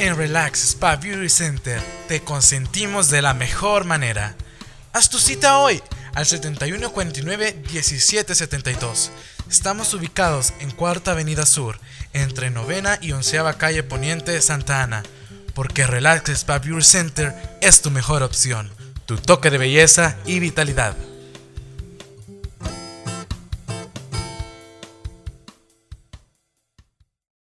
En 0.00 0.16
Relax 0.16 0.70
Spa 0.70 0.96
Beauty 0.96 1.28
Center 1.28 1.80
te 2.08 2.22
consentimos 2.22 3.10
de 3.10 3.20
la 3.20 3.34
mejor 3.34 3.84
manera. 3.84 4.34
Haz 4.94 5.10
tu 5.10 5.18
cita 5.18 5.58
hoy 5.58 5.82
al 6.14 6.24
7149-1772. 6.24 9.10
Estamos 9.50 9.92
ubicados 9.92 10.54
en 10.60 10.70
Cuarta 10.70 11.10
Avenida 11.10 11.44
Sur, 11.44 11.78
entre 12.14 12.48
Novena 12.48 12.98
y 13.02 13.12
Onceava 13.12 13.58
Calle 13.58 13.82
Poniente 13.82 14.32
de 14.32 14.40
Santa 14.40 14.82
Ana, 14.82 15.02
porque 15.52 15.86
Relax 15.86 16.30
Spa 16.30 16.60
Beauty 16.60 16.82
Center 16.82 17.34
es 17.60 17.82
tu 17.82 17.90
mejor 17.90 18.22
opción, 18.22 18.70
tu 19.04 19.18
toque 19.18 19.50
de 19.50 19.58
belleza 19.58 20.16
y 20.24 20.40
vitalidad. 20.40 20.96